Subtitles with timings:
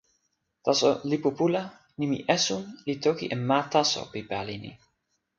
[0.65, 1.63] taso lipu pu la,
[1.99, 4.71] nimi "esun" li toki e ma taso pi pali ni.